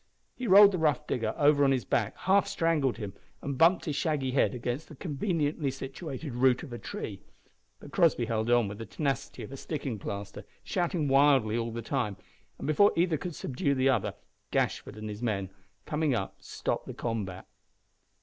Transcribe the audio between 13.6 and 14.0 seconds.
the